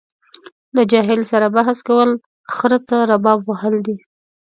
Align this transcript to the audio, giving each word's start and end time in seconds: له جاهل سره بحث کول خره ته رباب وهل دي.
له 0.75 0.81
جاهل 0.91 1.19
سره 1.31 1.47
بحث 1.57 1.77
کول 1.87 2.09
خره 2.55 2.79
ته 2.89 2.97
رباب 3.11 3.39
وهل 3.49 3.75
دي. 3.87 3.97